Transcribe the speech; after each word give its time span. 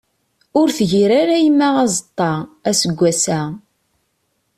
Ur 0.59 0.67
tgir 0.77 1.09
ara 1.21 1.35
yemma 1.43 1.69
azeṭṭa, 1.83 2.31
aseggas-a. 2.69 3.41